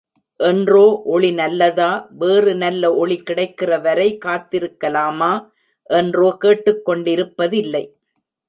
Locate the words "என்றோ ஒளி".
0.39-1.29